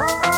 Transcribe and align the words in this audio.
Bye. 0.00 0.29